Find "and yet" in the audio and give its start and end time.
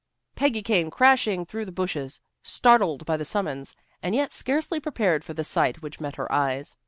4.01-4.33